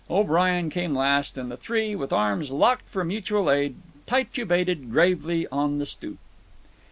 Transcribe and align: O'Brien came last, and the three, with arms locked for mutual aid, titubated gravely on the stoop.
O'Brien 0.09 0.71
came 0.71 0.95
last, 0.95 1.37
and 1.37 1.51
the 1.51 1.55
three, 1.57 1.93
with 1.93 2.11
arms 2.11 2.49
locked 2.49 2.89
for 2.89 3.03
mutual 3.03 3.51
aid, 3.51 3.75
titubated 4.07 4.89
gravely 4.89 5.45
on 5.51 5.77
the 5.77 5.85
stoop. 5.85 6.17